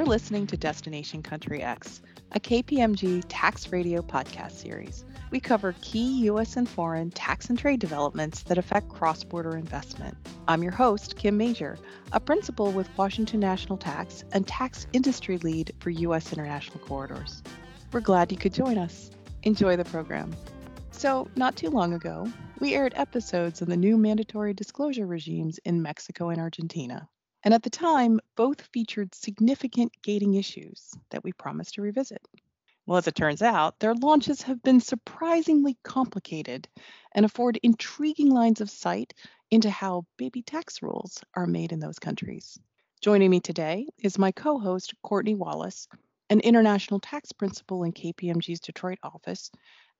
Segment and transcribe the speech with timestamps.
[0.00, 2.00] You're listening to Destination Country X,
[2.32, 5.04] a KPMG tax radio podcast series.
[5.30, 6.56] We cover key U.S.
[6.56, 10.16] and foreign tax and trade developments that affect cross border investment.
[10.48, 11.78] I'm your host, Kim Majure,
[12.12, 16.32] a principal with Washington National Tax and tax industry lead for U.S.
[16.32, 17.42] international corridors.
[17.92, 19.10] We're glad you could join us.
[19.42, 20.34] Enjoy the program.
[20.92, 22.26] So, not too long ago,
[22.58, 27.06] we aired episodes on the new mandatory disclosure regimes in Mexico and Argentina.
[27.42, 32.20] And at the time, both featured significant gating issues that we promised to revisit.
[32.86, 36.68] Well, as it turns out, their launches have been surprisingly complicated
[37.12, 39.14] and afford intriguing lines of sight
[39.50, 42.58] into how baby tax rules are made in those countries.
[43.00, 45.88] Joining me today is my co host, Courtney Wallace,
[46.28, 49.50] an international tax principal in KPMG's Detroit office,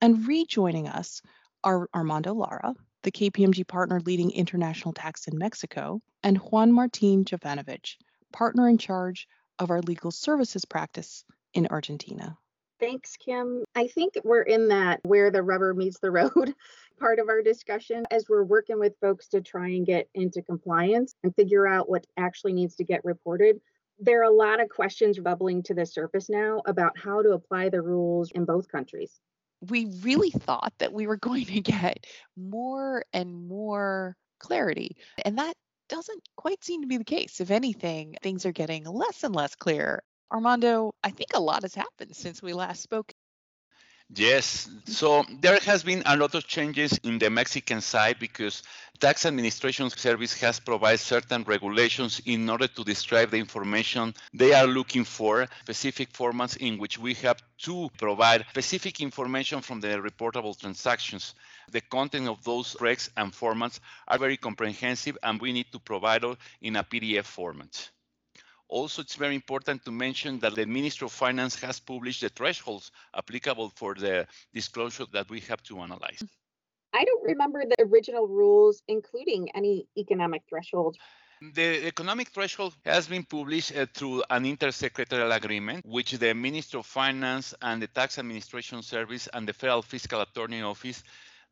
[0.00, 1.22] and rejoining us
[1.64, 7.96] are Armando Lara, the KPMG partner leading international tax in Mexico, and Juan Martin Jovanovich,
[8.32, 9.26] partner in charge
[9.58, 12.36] of our legal services practice in Argentina.
[12.78, 13.64] Thanks, Kim.
[13.74, 16.54] I think we're in that where the rubber meets the road
[16.98, 21.14] part of our discussion as we're working with folks to try and get into compliance
[21.22, 23.60] and figure out what actually needs to get reported.
[23.98, 27.68] There are a lot of questions bubbling to the surface now about how to apply
[27.68, 29.20] the rules in both countries
[29.68, 34.96] we really thought that we were going to get more and more clarity.
[35.24, 35.54] And that
[35.88, 37.40] doesn't quite seem to be the case.
[37.40, 40.02] If anything, things are getting less and less clear.
[40.32, 43.12] Armando, I think a lot has happened since we last spoke.
[44.16, 48.64] Yes, so there has been a lot of changes in the Mexican side because
[48.98, 54.66] tax administration service has provided certain regulations in order to describe the information they are
[54.66, 60.58] looking for, specific formats in which we have to provide specific information from the reportable
[60.58, 61.34] transactions.
[61.70, 66.24] The content of those regs and formats are very comprehensive and we need to provide
[66.24, 67.90] it in a PDF format.
[68.70, 72.92] Also, it's very important to mention that the Ministry of Finance has published the thresholds
[73.16, 76.22] applicable for the disclosure that we have to analyze.
[76.94, 80.96] I don't remember the original rules including any economic threshold.
[81.54, 86.86] The economic threshold has been published uh, through an intersecretarial agreement, which the Ministry of
[86.86, 91.02] Finance and the Tax Administration Service and the Federal Fiscal Attorney Office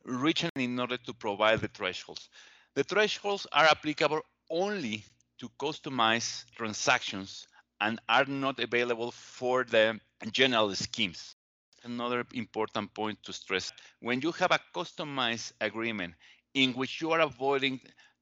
[0.05, 2.29] reached in order to provide the thresholds.
[2.75, 5.05] The thresholds are applicable only
[5.38, 7.47] to customize transactions
[7.81, 9.99] and are not available for the
[10.32, 11.37] general schemes.
[11.84, 16.15] Another important point to stress when you have a customized agreement
[16.54, 17.81] in which you are avoiding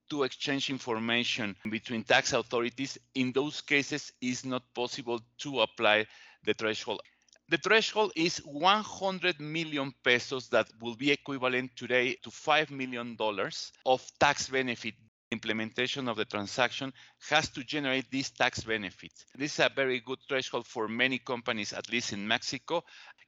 [0.09, 6.05] to exchange information between tax authorities, in those cases, it's not possible to apply
[6.45, 7.01] the threshold.
[7.49, 13.17] The threshold is 100 million pesos that will be equivalent today to $5 million
[13.85, 14.93] of tax benefit
[15.31, 16.93] implementation of the transaction
[17.29, 19.11] has to generate this tax benefit.
[19.37, 22.83] This is a very good threshold for many companies, at least in Mexico.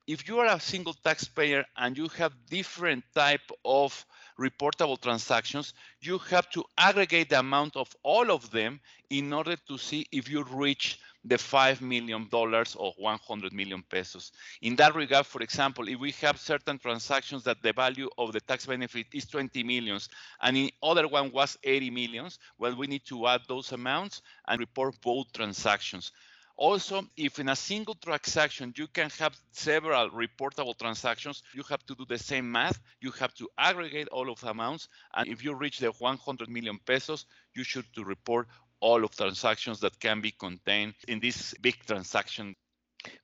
[0.08, 4.06] If you are a single taxpayer and you have different type of
[4.40, 8.80] reportable transactions, you have to aggregate the amount of all of them
[9.10, 14.32] in order to see if you reach the $5 million or 100 million pesos.
[14.62, 18.40] In that regard, for example, if we have certain transactions that the value of the
[18.40, 20.10] tax benefit is 20 millions
[20.42, 24.60] and the other one was 80 millions, well, we need to add those amounts and
[24.60, 26.12] report both transactions.
[26.56, 31.96] Also, if in a single transaction you can have several reportable transactions, you have to
[31.96, 32.78] do the same math.
[33.00, 34.90] You have to aggregate all of the amounts.
[35.16, 37.26] And if you reach the 100 million pesos,
[37.56, 38.50] you should to report
[38.82, 42.56] all of transactions that can be contained in this big transaction.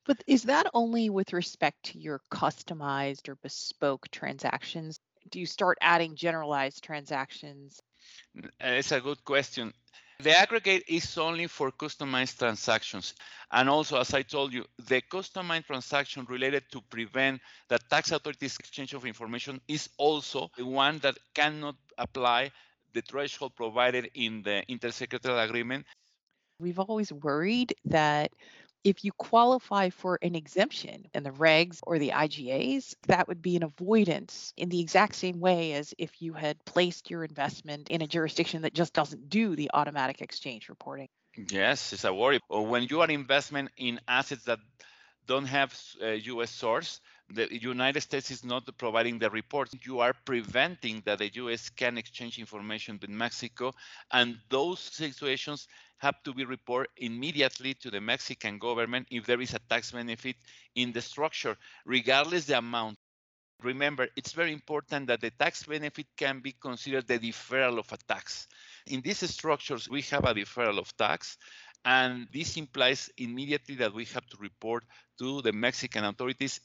[0.05, 4.99] But is that only with respect to your customized or bespoke transactions?
[5.29, 7.81] Do you start adding generalized transactions?
[8.59, 9.73] It's a good question.
[10.19, 13.15] The aggregate is only for customized transactions.
[13.51, 18.57] And also, as I told you, the customized transaction related to prevent the tax authorities
[18.57, 22.51] exchange of information is also the one that cannot apply
[22.95, 25.85] the threshold provided in the intersecretarial agreement.
[26.59, 28.31] We've always worried that
[28.85, 33.55] if you qualify for an exemption in the regs or the IGAs, that would be
[33.57, 38.01] an avoidance in the exact same way as if you had placed your investment in
[38.01, 41.07] a jurisdiction that just doesn't do the automatic exchange reporting.
[41.35, 42.39] Yes, it's a worry.
[42.47, 44.59] Or when you are investment in assets that
[45.25, 49.69] don't have a uh, US source, the United States is not providing the report.
[49.85, 53.73] You are preventing that the US can exchange information with Mexico,
[54.11, 55.67] and those situations
[55.97, 60.35] have to be reported immediately to the Mexican government if there is a tax benefit
[60.75, 62.97] in the structure, regardless the amount.
[63.63, 67.97] Remember, it's very important that the tax benefit can be considered the deferral of a
[67.97, 68.47] tax.
[68.87, 71.37] In these structures, we have a deferral of tax,
[71.85, 74.83] And this implies immediately that we have to report
[75.19, 76.59] to the Mexican authorities.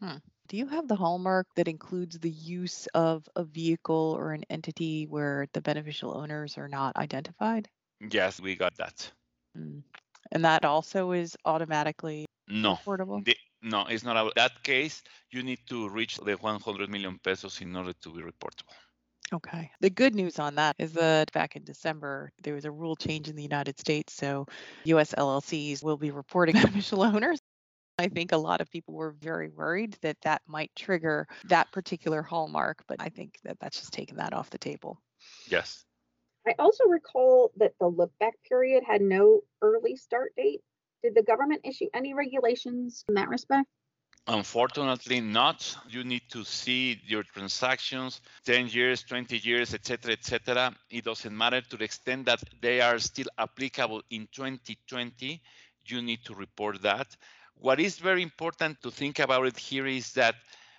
[0.00, 0.18] Hmm.
[0.48, 5.06] Do you have the hallmark that includes the use of a vehicle or an entity
[5.06, 7.68] where the beneficial owners are not identified?
[8.10, 9.12] Yes, we got that.
[9.56, 9.82] Mm.
[10.32, 13.24] And that also is automatically No, reportable?
[13.24, 14.34] the- no, it's not.
[14.34, 18.74] That case, you need to reach the 100 million pesos in order to be reportable.
[19.32, 19.70] Okay.
[19.80, 23.28] The good news on that is that back in December, there was a rule change
[23.28, 24.12] in the United States.
[24.14, 24.46] So
[24.84, 27.40] US LLCs will be reporting beneficial owners.
[27.98, 32.22] I think a lot of people were very worried that that might trigger that particular
[32.22, 35.00] hallmark, but I think that that's just taken that off the table.
[35.46, 35.84] Yes.
[36.46, 40.60] I also recall that the look back period had no early start date.
[41.02, 43.68] Did the government issue any regulations in that respect?
[44.26, 45.76] Unfortunately, not.
[45.88, 50.74] You need to see your transactions 10 years, 20 years, etc., etc.
[50.90, 55.42] It doesn't matter to the extent that they are still applicable in 2020.
[55.86, 57.14] You need to report that.
[57.56, 60.34] What is very important to think about it here is that,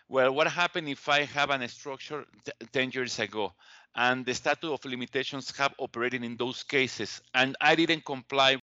[0.08, 3.54] well, what happened if I have an structure t- 10 years ago
[3.96, 8.58] and the statute of limitations have operated in those cases and I didn't comply?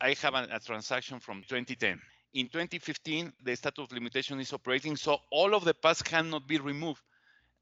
[0.00, 2.00] I have a, a transaction from 2010
[2.34, 6.58] in 2015 the statute of limitation is operating so all of the past cannot be
[6.58, 7.00] removed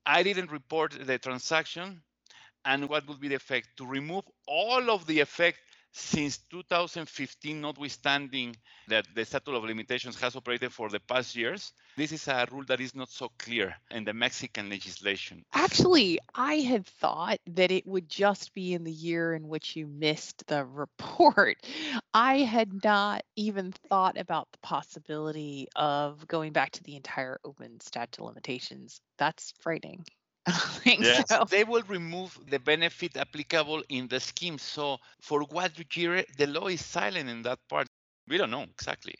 [0.04, 2.02] i didn't report the transaction
[2.64, 5.58] and what would be the effect to remove all of the effect
[5.96, 8.54] since 2015 notwithstanding
[8.88, 12.64] that the statute of limitations has operated for the past years this is a rule
[12.66, 17.86] that is not so clear in the mexican legislation Actually, I had thought that it
[17.86, 21.56] would just be in the year in which you missed the report.
[22.12, 27.80] I had not even thought about the possibility of going back to the entire open
[27.80, 29.00] statute of limitations.
[29.18, 30.04] That's frightening.
[30.48, 31.44] I don't think Yes, so.
[31.50, 34.58] they will remove the benefit applicable in the scheme.
[34.58, 37.88] So for what year the law is silent in that part?
[38.28, 39.16] We don't know exactly.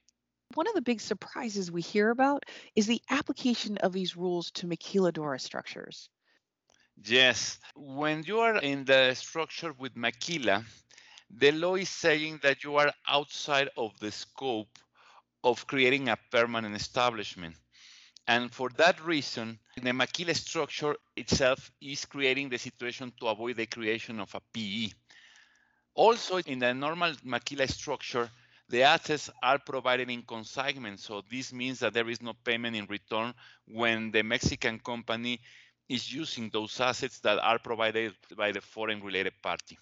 [0.55, 2.45] One of the big surprises we hear about
[2.75, 6.09] is the application of these rules to maquiladora structures.
[7.05, 10.65] Yes, when you are in the structure with Maquila,
[11.31, 14.79] the law is saying that you are outside of the scope
[15.45, 17.57] of creating a permanent establishment.
[18.29, 23.67] And for that reason, the Maquila structure itself is creating the situation to avoid the
[23.67, 24.91] creation of a PE.
[25.95, 28.31] Also, in the normal Maquila structure,
[28.69, 31.01] the assets are provided in consignment.
[31.01, 33.33] So this means that there is no payment in return
[33.67, 35.41] when the Mexican company
[35.89, 39.79] is using those assets that are provided by the foreign related party.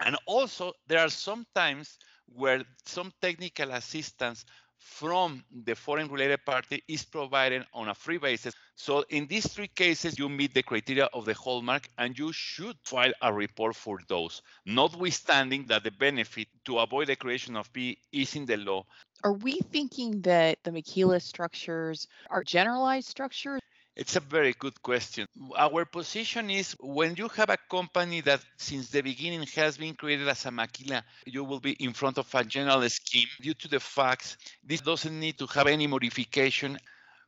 [0.00, 4.44] And also, there are some times where some technical assistance
[4.78, 8.54] from the foreign related party is provided on a free basis.
[8.76, 12.76] So, in these three cases, you meet the criteria of the hallmark and you should
[12.84, 17.98] file a report for those, notwithstanding that the benefit to avoid the creation of P
[18.12, 18.84] is in the law.
[19.24, 23.60] Are we thinking that the maquila structures are generalized structures?
[23.98, 25.26] It's a very good question.
[25.58, 30.28] Our position is when you have a company that since the beginning has been created
[30.28, 33.80] as a maquila, you will be in front of a general scheme due to the
[33.80, 36.78] facts this doesn't need to have any modification.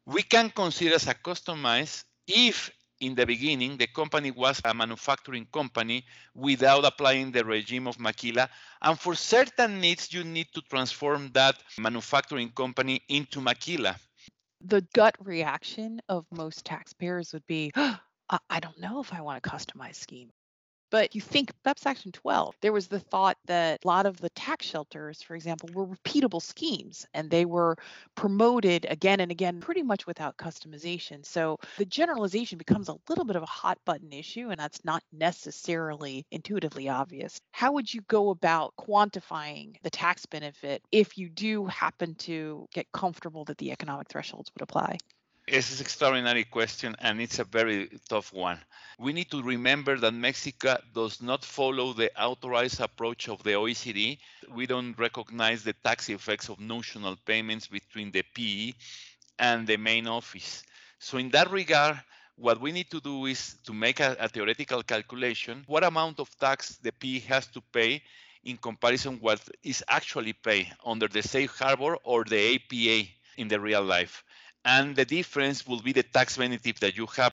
[0.07, 2.71] We can consider as a customized if
[3.01, 6.05] in the beginning the company was a manufacturing company
[6.37, 8.49] without applying the regime of maquila
[8.83, 13.97] and for certain needs you need to transform that manufacturing company into maquila
[14.63, 17.99] The gut reaction of most taxpayers would be, "I
[18.49, 20.33] I don't know if I want a customized scheme.
[20.91, 24.31] But you think BEPS Action 12, there was the thought that a lot of the
[24.31, 27.77] tax shelters, for example, were repeatable schemes and they were
[28.17, 31.25] promoted again and again, pretty much without customization.
[31.25, 35.03] So the generalization becomes a little bit of a hot button issue, and that's not
[35.13, 37.41] necessarily intuitively obvious.
[37.53, 42.91] How would you go about quantifying the tax benefit if you do happen to get
[42.93, 44.99] comfortable that the economic thresholds would apply?
[45.53, 48.61] It's an extraordinary question, and it's a very tough one.
[49.01, 54.19] We need to remember that Mexico does not follow the authorized approach of the OECD.
[54.55, 58.75] We don't recognize the tax effects of notional payments between the PE
[59.41, 60.63] and the main office.
[61.01, 62.01] So, in that regard,
[62.37, 66.31] what we need to do is to make a, a theoretical calculation what amount of
[66.39, 68.03] tax the PE has to pay
[68.45, 73.59] in comparison what is actually paid under the safe harbor or the APA in the
[73.59, 74.23] real life
[74.65, 77.33] and the difference will be the tax benefit that you have.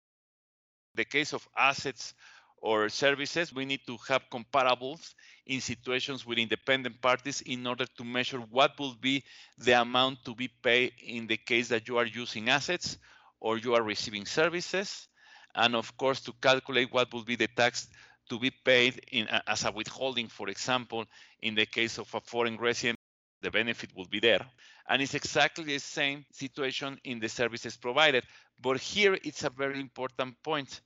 [0.96, 2.13] In The case of assets
[2.62, 5.13] or services, we need to have comparables
[5.46, 9.24] in situations with independent parties in order to measure what will be
[9.57, 12.98] the amount to be paid in the case that you are using assets
[13.39, 15.07] or you are receiving services,
[15.55, 17.88] and of course to calculate what will be the tax
[18.29, 21.05] to be paid in as a withholding, for example,
[21.41, 22.97] in the case of a foreign resident,
[23.41, 24.46] the benefit will be there.
[24.89, 28.24] And it's exactly the same situation in the services provided.
[28.62, 30.82] But here it's a very important point.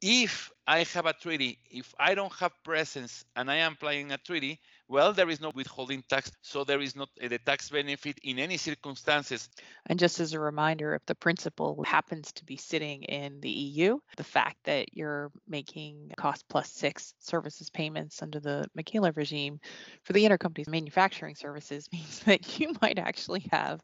[0.00, 4.18] If I have a treaty, if I don't have presence and I am applying a
[4.18, 8.18] treaty, well, there is no withholding tax, so there is not eh, the tax benefit
[8.22, 9.48] in any circumstances.
[9.86, 13.98] And just as a reminder, if the principal happens to be sitting in the EU,
[14.16, 19.60] the fact that you're making cost plus six services payments under the Maquila regime
[20.04, 23.80] for the intercompany manufacturing services means that you might actually have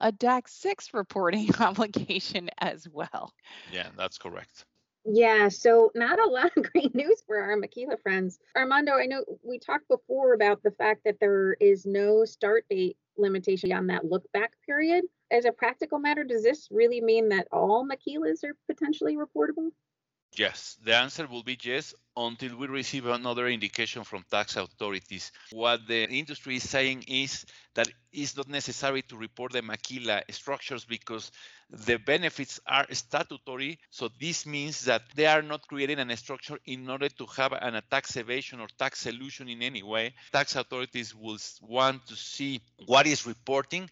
[0.00, 3.32] a DAC 6 reporting obligation as well.
[3.72, 4.64] Yeah, that's correct.
[5.04, 8.38] Yeah, so not a lot of great news for our Maquila friends.
[8.56, 12.96] Armando, I know we talked before about the fact that there is no start date
[13.16, 15.04] limitation on that look back period.
[15.30, 19.70] As a practical matter, does this really mean that all Maquilas are potentially reportable?
[20.36, 25.30] Yes, the answer will be yes until we receive another indication from tax authorities.
[25.52, 30.84] What the industry is saying is that it's not necessary to report the maquila structures
[30.84, 31.30] because
[31.70, 33.78] the benefits are statutory.
[33.90, 37.76] So this means that they are not creating a structure in order to have an,
[37.76, 40.14] a tax evasion or tax solution in any way.
[40.32, 43.88] Tax authorities will want to see what is reporting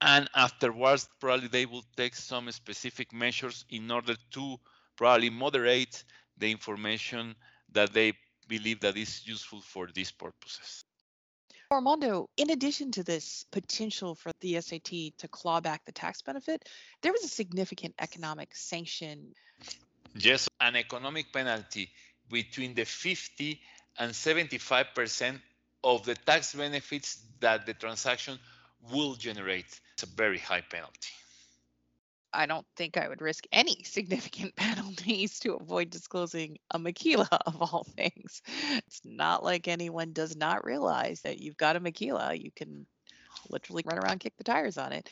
[0.00, 4.58] and afterwards probably they will take some specific measures in order to
[5.00, 6.04] probably moderate
[6.36, 7.34] the information
[7.72, 8.12] that they
[8.48, 10.84] believe that is useful for these purposes.
[11.72, 16.68] Armando, in addition to this potential for the SAT to claw back the tax benefit,
[17.00, 19.32] there was a significant economic sanction.
[20.14, 21.88] Yes, an economic penalty
[22.28, 23.58] between the 50
[23.98, 25.40] and 75%
[25.82, 28.38] of the tax benefits that the transaction
[28.92, 29.80] will generate.
[29.94, 31.14] It's a very high penalty.
[32.32, 37.60] I don't think I would risk any significant penalties to avoid disclosing a maquila of
[37.60, 38.42] all things.
[38.86, 42.34] It's not like anyone does not realize that you've got a maquila.
[42.34, 42.86] You can
[43.48, 45.08] literally run around, kick the tires on it.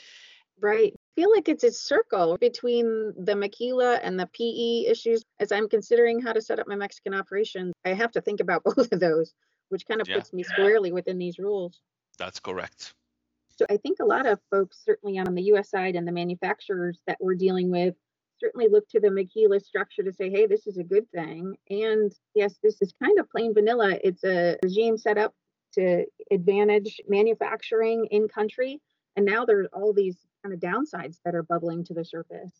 [0.60, 0.92] Right.
[0.94, 5.24] I feel like it's a circle between the maquila and the PE issues.
[5.38, 8.64] As I'm considering how to set up my Mexican operations, I have to think about
[8.76, 9.34] both of those,
[9.68, 10.16] which kind of yeah.
[10.16, 11.80] puts me squarely within these rules.
[12.18, 12.94] That's correct.
[13.58, 17.00] So I think a lot of folks, certainly on the US side and the manufacturers
[17.08, 17.94] that we're dealing with,
[18.38, 21.56] certainly look to the Maquila structure to say, hey, this is a good thing.
[21.68, 23.98] And yes, this is kind of plain vanilla.
[24.04, 25.34] It's a regime set up
[25.74, 28.80] to advantage manufacturing in country.
[29.16, 32.52] And now there's all these kind of downsides that are bubbling to the surface.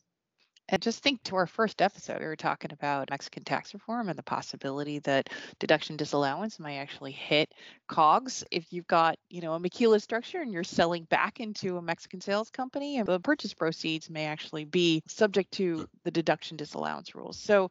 [0.71, 4.19] And just think to our first episode, we were talking about Mexican tax reform and
[4.19, 7.55] the possibility that deduction disallowance may actually hit
[7.89, 11.83] COGS if you've got, you know, a maquila structure and you're selling back into a
[11.83, 17.15] Mexican sales company, and the purchase proceeds may actually be subject to the deduction disallowance
[17.15, 17.39] rules.
[17.39, 17.71] So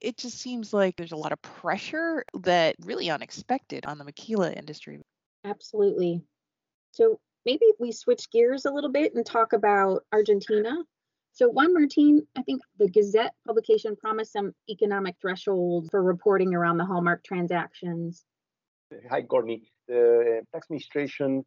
[0.00, 4.52] it just seems like there's a lot of pressure that really unexpected on the maquila
[4.52, 5.00] industry.
[5.44, 6.22] Absolutely.
[6.92, 10.76] So maybe we switch gears a little bit and talk about Argentina
[11.34, 16.78] so Juan Martin, I think the Gazette publication promised some economic threshold for reporting around
[16.78, 18.24] the hallmark transactions.
[19.10, 19.72] Hi, Courtney.
[19.88, 21.44] The tax administration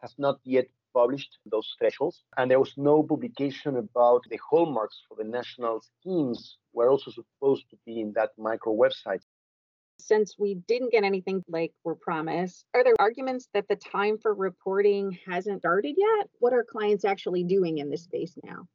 [0.00, 5.16] has not yet published those thresholds, and there was no publication about the hallmarks for
[5.22, 9.20] the national schemes were also supposed to be in that micro website.
[9.98, 14.32] Since we didn't get anything like we're promised, are there arguments that the time for
[14.32, 16.30] reporting hasn't started yet?
[16.38, 18.66] What are clients actually doing in this space now?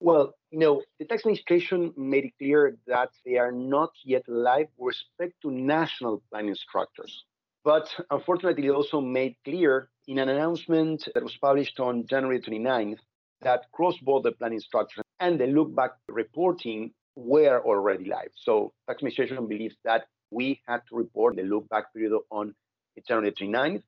[0.00, 4.68] Well, you know, the tax administration made it clear that they are not yet live
[4.76, 7.24] with respect to national planning structures.
[7.64, 12.98] But unfortunately, it also made clear in an announcement that was published on January 29th
[13.40, 18.30] that cross border planning structures and the look back reporting were already live.
[18.34, 22.54] So, tax administration believes that we had to report the look back period on
[23.06, 23.82] January 29th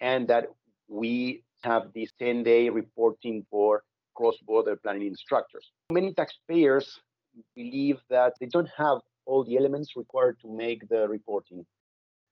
[0.00, 0.48] and that
[0.88, 3.82] we have this 10 day reporting for
[4.14, 5.70] cross-border planning structures.
[5.90, 7.00] Many taxpayers
[7.54, 11.64] believe that they don't have all the elements required to make the reporting.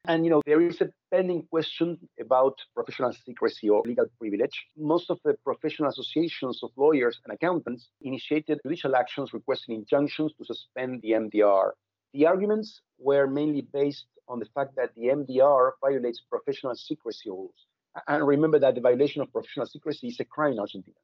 [0.06, 4.66] And you know, there is a pending question about professional secrecy or legal privilege.
[4.76, 10.44] Most of the professional associations of lawyers and accountants initiated judicial actions requesting injunctions to
[10.44, 11.72] suspend the MDR.
[12.14, 17.66] The arguments were mainly based on the fact that the MDR violates professional secrecy rules.
[18.08, 20.96] And remember that the violation of professional secrecy is a crime in Argentina.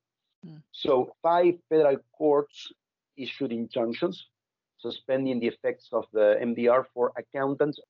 [0.47, 0.63] Mm.
[0.73, 2.73] So five federal courts
[3.17, 4.27] issued injunctions
[4.79, 7.81] suspending the effects of the MDR for accountants.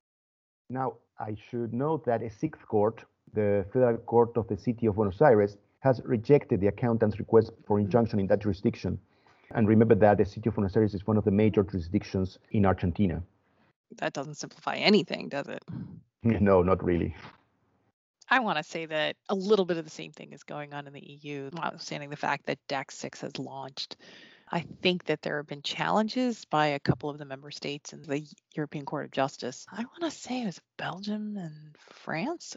[0.70, 4.94] Now, I should note that a sixth court, the Federal Court of the City of
[4.96, 8.98] Buenos Aires, has rejected the accountant's request for injunction in that jurisdiction.
[9.54, 12.66] And remember that the City of Buenos Aires is one of the major jurisdictions in
[12.66, 13.22] Argentina.
[13.98, 15.62] That doesn't simplify anything, does it?
[16.22, 17.14] No, not really.
[18.28, 20.86] I want to say that a little bit of the same thing is going on
[20.86, 23.96] in the EU, notwithstanding the fact that DAC 6 has launched.
[24.50, 28.02] I think that there have been challenges by a couple of the member states in
[28.02, 29.66] the European Court of Justice.
[29.70, 32.56] I want to say it was Belgium and France.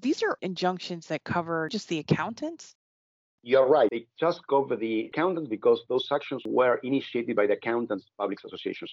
[0.00, 2.74] These are injunctions that cover just the accountants.
[3.42, 3.88] You're right.
[3.90, 8.92] They just cover the accountants because those actions were initiated by the accountants' public associations.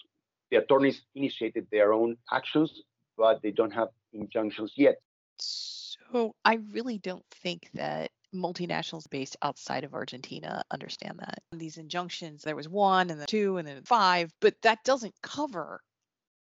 [0.52, 2.84] The attorneys initiated their own actions,
[3.18, 4.98] but they don't have injunctions yet.
[5.42, 11.40] So I really don't think that multinationals based outside of Argentina understand that.
[11.52, 15.82] These injunctions, there was one and then two and then five, but that doesn't cover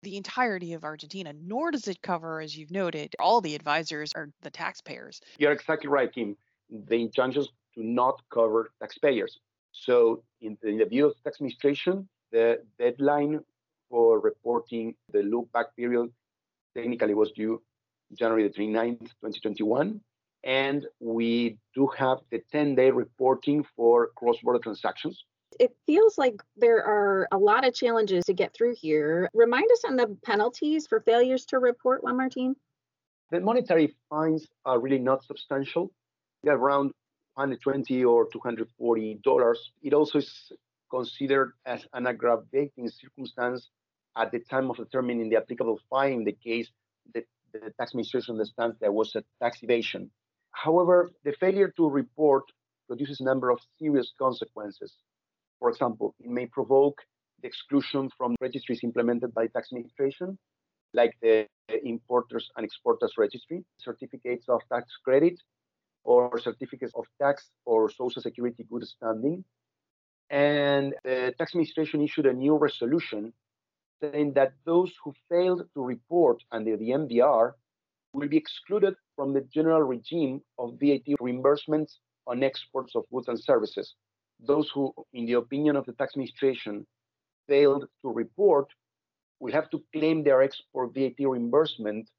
[0.04, 4.32] the entirety of Argentina, nor does it cover, as you've noted, all the advisors or
[4.42, 5.22] the taxpayers.
[5.38, 6.36] You're exactly right, Kim.
[6.70, 9.40] The injunctions do not cover taxpayers.
[9.74, 13.42] So, in the, in the view of the tax administration, the deadline
[13.90, 16.10] for reporting the look back period
[16.76, 17.62] technically was due
[18.18, 20.02] January the 29th, 2021.
[20.44, 25.24] And we do have the 10 day reporting for cross border transactions.
[25.60, 29.30] It feels like there are a lot of challenges to get through here.
[29.34, 32.56] Remind us on the penalties for failures to report, Juan Martin.
[33.30, 35.92] The monetary fines are really not substantial.
[36.44, 36.92] They're around
[37.36, 39.72] 120 or 240 dollars.
[39.82, 40.52] It also is
[40.90, 43.70] considered as an aggravating circumstance
[44.18, 46.70] at the time of determining the applicable fine in the case
[47.14, 50.12] that the tax administration understands there was a tax evasion.
[50.52, 52.44] However, the failure to report
[52.88, 54.94] produces a number of serious consequences.
[55.60, 57.00] For example, it may provoke
[57.42, 60.38] the exclusion from registries implemented by tax administration,
[60.94, 61.48] like the
[61.84, 65.40] Importers and Exporters Registry, certificates of tax credit,
[66.04, 69.46] or certificates of tax or social security good standing.
[70.30, 73.34] And the tax administration issued a new resolution
[74.02, 77.54] saying that those who failed to report under the MDR
[78.14, 81.98] will be excluded from the general regime of VAT reimbursements
[82.28, 83.96] on exports of goods and services.
[84.40, 86.86] Those who, in the opinion of the tax administration,
[87.48, 88.68] failed to report
[89.40, 92.10] will have to claim their export VAT reimbursement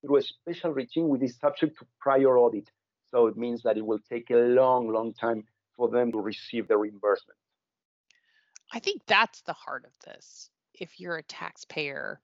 [0.00, 2.70] through a special regime which is subject to prior audit.
[3.10, 5.44] So it means that it will take a long, long time
[5.76, 7.38] for them to receive the reimbursement.
[8.72, 10.50] I think that's the heart of this.
[10.74, 12.20] If you're a taxpayer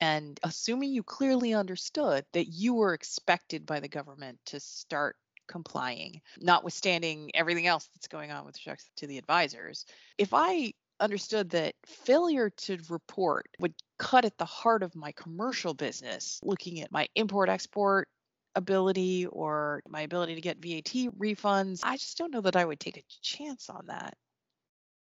[0.00, 5.16] and assuming you clearly understood that you were expected by the government to start
[5.48, 9.86] complying, notwithstanding everything else that's going on with respect to the advisors,
[10.18, 15.74] if I understood that failure to report would cut at the heart of my commercial
[15.74, 18.08] business, looking at my import export
[18.54, 21.80] ability or my ability to get VAT refunds.
[21.82, 24.16] I just don't know that I would take a chance on that.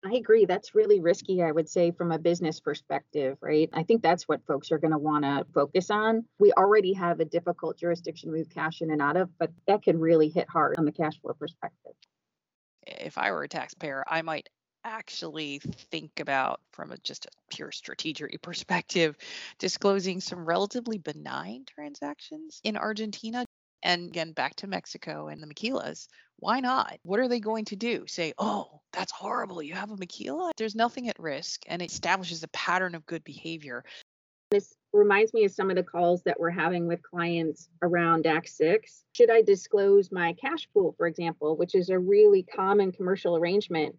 [0.06, 0.46] I agree.
[0.46, 3.70] That's really risky, I would say, from a business perspective, right?
[3.74, 6.24] I think that's what folks are going to want to focus on.
[6.40, 9.84] We already have a difficult jurisdiction to move cash in and out of, but that
[9.84, 11.94] can really hit hard on the cash flow perspective.
[12.86, 14.50] If I were a taxpayer, I might
[14.84, 19.18] actually think about from a, just a pure strategic perspective
[19.60, 23.46] disclosing some relatively benign transactions in Argentina
[23.88, 26.08] and again back to Mexico and the maquilas.
[26.40, 27.00] Why not?
[27.04, 28.06] What are they going to do?
[28.06, 29.64] Say, "Oh, that's horrible.
[29.64, 33.24] You have a maquila?" There's nothing at risk and it establishes a pattern of good
[33.24, 33.86] behavior.
[34.52, 38.48] This reminds me of some of the calls that we're having with clients around DAC
[38.48, 39.04] 6.
[39.14, 43.96] Should I disclose my cash pool, for example, which is a really common commercial arrangement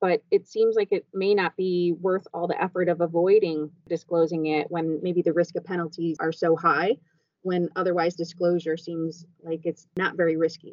[0.00, 4.46] but it seems like it may not be worth all the effort of avoiding disclosing
[4.46, 6.96] it when maybe the risk of penalties are so high
[7.42, 10.72] when otherwise disclosure seems like it's not very risky.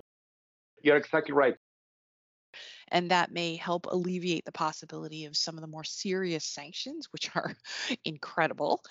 [0.82, 1.55] You're exactly right.
[2.91, 7.29] And that may help alleviate the possibility of some of the more serious sanctions, which
[7.36, 7.53] are
[8.05, 8.82] incredible.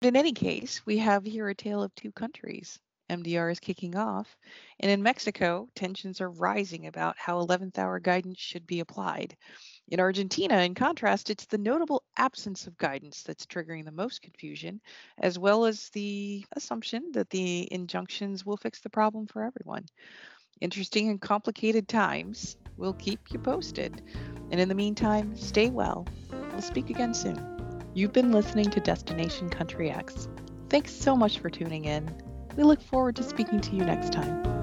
[0.00, 2.78] But in any case, we have here a tale of two countries.
[3.10, 4.34] MDR is kicking off.
[4.80, 9.36] And in Mexico, tensions are rising about how 11th hour guidance should be applied.
[9.88, 14.80] In Argentina, in contrast, it's the notable absence of guidance that's triggering the most confusion,
[15.18, 19.84] as well as the assumption that the injunctions will fix the problem for everyone.
[20.60, 22.56] Interesting and complicated times.
[22.76, 24.02] We'll keep you posted.
[24.50, 26.06] And in the meantime, stay well.
[26.30, 27.38] We'll speak again soon.
[27.92, 30.28] You've been listening to Destination Country X.
[30.70, 32.10] Thanks so much for tuning in.
[32.56, 34.53] We look forward to speaking to you next time.